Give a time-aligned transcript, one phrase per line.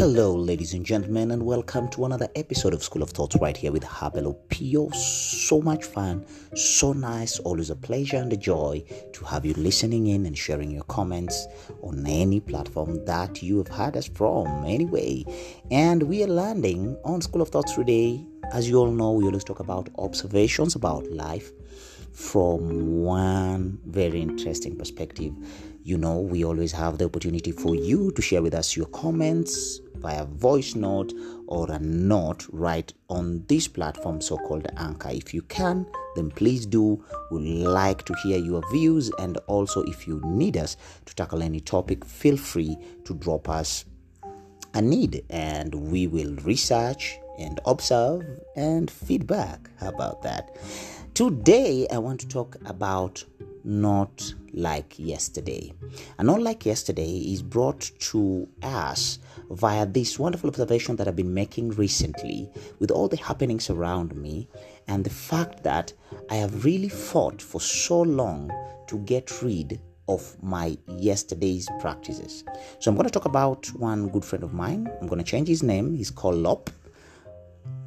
[0.00, 3.70] Hello, ladies and gentlemen, and welcome to another episode of School of Thoughts right here
[3.70, 4.88] with Habelo Pio.
[4.92, 6.24] So much fun,
[6.54, 8.82] so nice, always a pleasure and a joy
[9.12, 11.46] to have you listening in and sharing your comments
[11.82, 14.64] on any platform that you have had us from.
[14.64, 15.22] Anyway,
[15.70, 18.24] and we are landing on School of Thoughts today.
[18.54, 21.52] As you all know, we always talk about observations about life
[22.12, 25.32] from one very interesting perspective.
[25.82, 29.80] You know, we always have the opportunity for you to share with us your comments
[29.96, 31.12] via voice note
[31.46, 35.10] or a note right on this platform so called Anchor.
[35.10, 37.04] If you can, then please do.
[37.30, 41.60] We'd like to hear your views, and also if you need us to tackle any
[41.60, 43.84] topic, feel free to drop us
[44.74, 48.22] a need and we will research and observe
[48.54, 49.70] and feedback.
[49.78, 50.56] How about that?
[51.20, 53.22] Today, I want to talk about
[53.62, 55.70] not like yesterday.
[56.18, 59.18] And not like yesterday is brought to us
[59.50, 64.48] via this wonderful observation that I've been making recently with all the happenings around me
[64.88, 65.92] and the fact that
[66.30, 68.50] I have really fought for so long
[68.86, 72.44] to get rid of my yesterday's practices.
[72.78, 74.88] So I'm going to talk about one good friend of mine.
[75.02, 75.94] I'm going to change his name.
[75.94, 76.70] He's called Lop.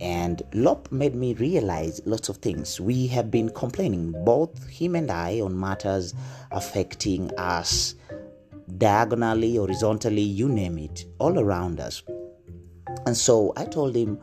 [0.00, 2.80] And Lop made me realize lots of things.
[2.80, 6.14] We have been complaining, both him and I, on matters
[6.50, 7.94] affecting us
[8.78, 12.02] diagonally, horizontally, you name it, all around us.
[13.06, 14.18] And so I told him,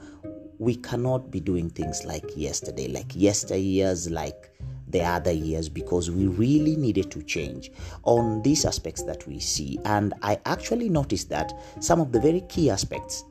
[0.58, 4.52] we cannot be doing things like yesterday, like yesteryears, like
[4.90, 7.72] the other years, because we really needed to change
[8.04, 9.80] on these aspects that we see.
[9.86, 13.24] And I actually noticed that some of the very key aspects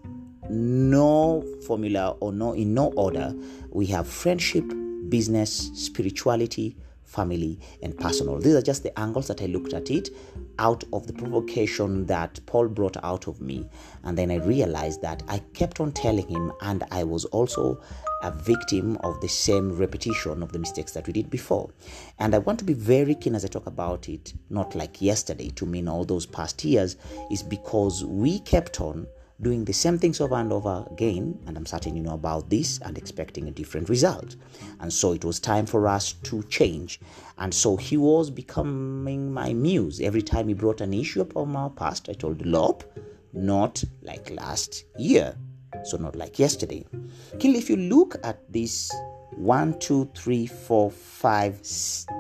[0.50, 3.34] no formula or no in no order
[3.70, 4.64] we have friendship
[5.08, 6.76] business spirituality
[7.08, 8.38] family and personal.
[8.38, 10.10] These are just the angles that i looked at it
[10.58, 13.66] out of the provocation that paul brought out of me.
[14.04, 17.80] And then i realized that i kept on telling him and i was also
[18.22, 21.70] a victim of the same repetition of the mistakes that we did before.
[22.18, 25.48] And i want to be very keen as i talk about it not like yesterday
[25.50, 26.96] to mean all those past years
[27.30, 29.06] is because we kept on
[29.40, 32.78] doing the same things over and over again, and I'm certain you know about this
[32.78, 34.36] and expecting a different result.
[34.80, 37.00] And so it was time for us to change.
[37.38, 40.00] And so he was becoming my muse.
[40.00, 42.82] Every time he brought an issue upon our past, I told Lop,
[43.32, 45.36] not like last year.
[45.84, 46.84] So not like yesterday.
[47.38, 48.90] Kill, if you look at this
[49.36, 51.60] one, two, three, four, five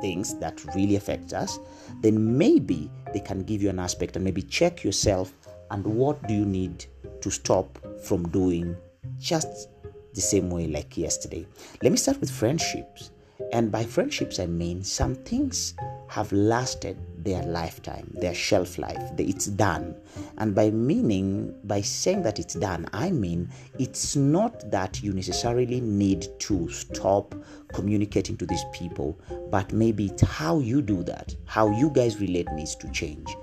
[0.00, 1.58] things that really affect us,
[2.00, 5.32] then maybe they can give you an aspect and maybe check yourself
[5.70, 6.86] and what do you need
[7.20, 8.76] to stop from doing
[9.18, 9.68] just
[10.14, 11.46] the same way like yesterday.
[11.82, 13.10] Let me start with friendships.
[13.52, 15.74] And by friendships, I mean some things
[16.08, 19.00] have lasted their lifetime, their shelf life.
[19.16, 19.94] It's done.
[20.38, 23.48] And by meaning, by saying that it's done, I mean
[23.78, 27.32] it's not that you necessarily need to stop
[27.72, 29.16] communicating to these people,
[29.52, 33.36] but maybe it's how you do that, how you guys relate needs to change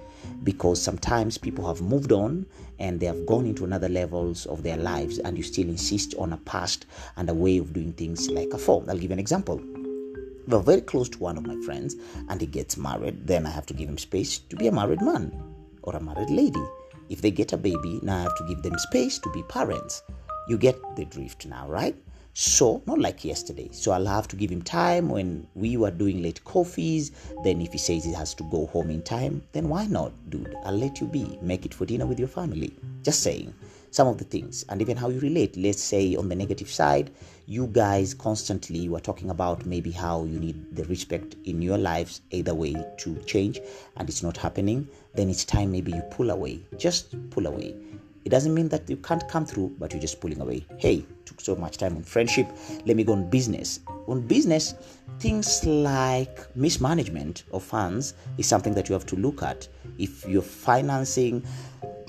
[0.43, 2.45] because sometimes people have moved on
[2.79, 6.33] and they have gone into another levels of their lives and you still insist on
[6.33, 6.85] a past
[7.17, 9.61] and a way of doing things like a form i'll give you an example.
[10.47, 11.95] We're very close to one of my friends
[12.29, 13.25] and he gets married.
[13.25, 15.31] Then i have to give him space to be a married man
[15.81, 16.63] or a married lady.
[17.09, 20.03] If they get a baby now i have to give them space to be parents.
[20.47, 21.95] You get the drift now right
[22.37, 23.69] so, not like yesterday.
[23.71, 27.11] So, I'll have to give him time when we were doing late coffees.
[27.45, 30.53] Then, if he says he has to go home in time, then why not, dude?
[30.65, 31.39] I'll let you be.
[31.41, 32.75] Make it for dinner with your family.
[33.03, 33.53] Just saying
[33.89, 35.55] some of the things and even how you relate.
[35.55, 37.09] Let's say on the negative side,
[37.45, 42.19] you guys constantly were talking about maybe how you need the respect in your lives,
[42.31, 43.61] either way, to change,
[43.95, 44.89] and it's not happening.
[45.13, 46.59] Then it's time maybe you pull away.
[46.77, 47.75] Just pull away
[48.25, 50.65] it doesn't mean that you can't come through, but you're just pulling away.
[50.77, 52.47] Hey, took so much time on friendship.
[52.85, 53.81] Let me go on business.
[54.07, 54.73] On business,
[55.19, 59.67] things like mismanagement of funds is something that you have to look at.
[59.99, 61.45] If you're financing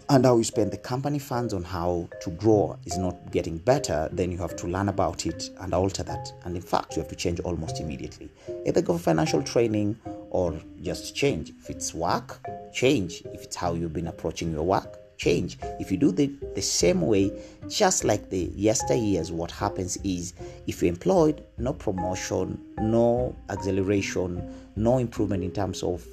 [0.09, 4.09] and how you spend the company funds on how to grow is not getting better,
[4.11, 6.33] then you have to learn about it and alter that.
[6.45, 8.31] And in fact, you have to change almost immediately.
[8.65, 9.99] Either go for financial training
[10.31, 11.53] or just change.
[11.61, 12.41] If it's work,
[12.73, 13.23] change.
[13.35, 15.59] If it's how you've been approaching your work, change.
[15.81, 17.33] If you do the, the same way,
[17.69, 20.35] just like the yesteryears, what happens is
[20.67, 26.07] if you're employed, no promotion, no acceleration, no improvement in terms of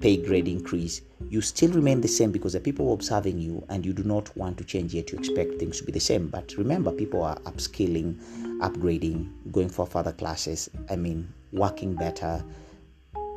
[0.00, 1.00] pay grade increase,
[1.30, 4.36] you still remain the same because the people are observing you and you do not
[4.36, 5.12] want to change yet.
[5.12, 6.28] You expect things to be the same.
[6.28, 8.16] But remember, people are upskilling,
[8.58, 12.44] upgrading, going for further classes, I mean, working better,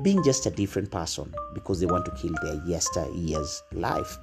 [0.01, 4.17] being just a different person because they want to kill their yesteryear's life.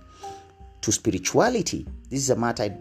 [0.83, 1.87] To spirituality.
[2.11, 2.77] This is a matter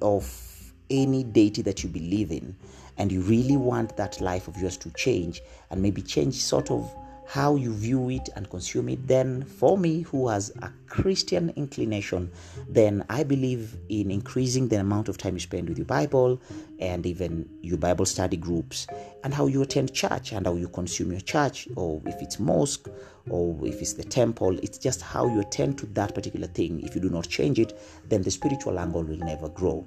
[0.00, 2.54] of any deity that you believe in,
[2.96, 6.94] and you really want that life of yours to change and maybe change sort of
[7.26, 12.30] how you view it and consume it, then for me, who has a Christian inclination,
[12.68, 16.40] then I believe in increasing the amount of time you spend with your Bible
[16.78, 18.86] and even your Bible study groups
[19.24, 22.88] and how you attend church and how you consume your church, or if it's mosque
[23.28, 26.80] or if it's the temple, it's just how you attend to that particular thing.
[26.82, 27.76] If you do not change it,
[28.08, 29.84] then the spiritual angle will never grow.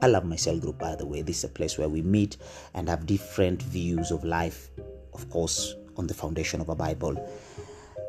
[0.00, 1.22] I love my cell group, by the way.
[1.22, 2.36] This is a place where we meet
[2.74, 4.70] and have different views of life,
[5.14, 7.16] of course, on the foundation of a Bible.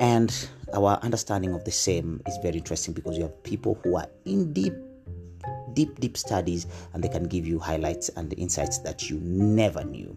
[0.00, 0.32] And
[0.74, 4.52] our understanding of the same is very interesting because you have people who are in
[4.52, 4.74] deep,
[5.72, 10.16] deep, deep studies and they can give you highlights and insights that you never knew.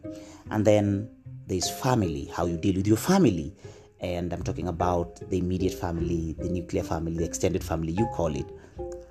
[0.52, 1.10] And then
[1.48, 3.56] there's family, how you deal with your family.
[4.00, 8.36] And I'm talking about the immediate family, the nuclear family, the extended family, you call
[8.36, 8.46] it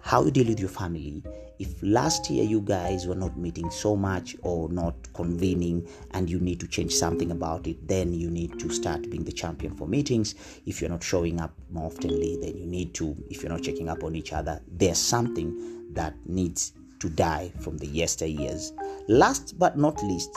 [0.02, 1.22] how you deal with your family.
[1.58, 6.40] If last year you guys were not meeting so much or not convening and you
[6.40, 9.86] need to change something about it, then you need to start being the champion for
[9.86, 10.34] meetings.
[10.64, 13.88] If you're not showing up more oftenly, then you need to, if you're not checking
[13.88, 18.72] up on each other, there's something that needs to die from the yesteryears.
[19.08, 20.30] Last but not least,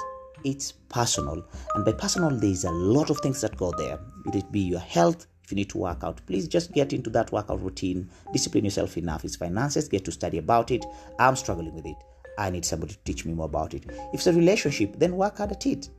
[0.44, 1.46] it's personal.
[1.76, 4.00] And by personal, there's a lot of things that go there.
[4.34, 7.32] It be your health, if you need to work out, please just get into that
[7.32, 8.10] workout routine.
[8.32, 9.26] Discipline yourself enough.
[9.26, 10.86] It's finances, get to study about it.
[11.20, 11.98] I'm struggling with it.
[12.38, 13.84] I need somebody to teach me more about it.
[13.88, 15.90] If it's a relationship, then work hard at it.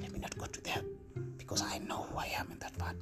[0.00, 0.82] Let me not go to there
[1.38, 2.96] because I know who I am in that part.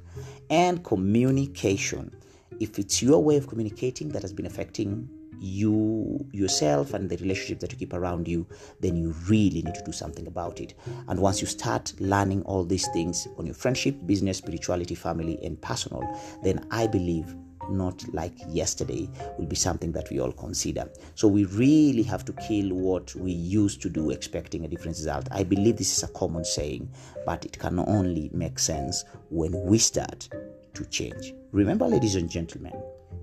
[0.49, 2.15] And communication.
[2.59, 5.09] If it's your way of communicating that has been affecting
[5.43, 8.47] you yourself and the relationship that you keep around you,
[8.79, 10.73] then you really need to do something about it.
[11.09, 15.61] And once you start learning all these things on your friendship, business, spirituality, family, and
[15.61, 16.01] personal,
[16.43, 17.35] then I believe
[17.69, 20.89] not like yesterday will be something that we all consider.
[21.15, 25.27] So we really have to kill what we used to do expecting a different result.
[25.31, 26.89] I believe this is a common saying,
[27.25, 30.29] but it can only make sense when we start
[30.73, 31.33] to change.
[31.51, 32.73] Remember, ladies and gentlemen,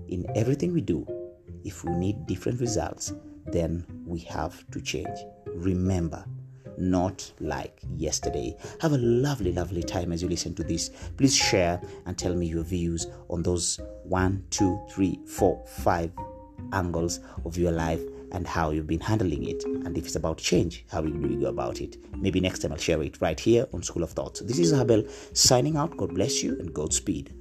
[0.07, 1.05] in everything we do,
[1.63, 3.13] if we need different results,
[3.47, 5.17] then we have to change.
[5.47, 6.25] Remember,
[6.77, 8.55] not like yesterday.
[8.81, 10.89] Have a lovely, lovely time as you listen to this.
[11.17, 16.11] Please share and tell me your views on those one, two, three, four, five
[16.73, 19.63] angles of your life and how you've been handling it.
[19.65, 21.97] And if it's about change, how will you go about it?
[22.15, 24.39] Maybe next time I'll share it right here on School of Thoughts.
[24.41, 25.03] This is Abel
[25.33, 25.97] signing out.
[25.97, 27.33] God bless you and Godspeed.